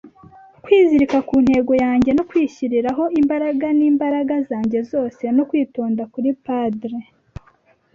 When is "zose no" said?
4.91-5.43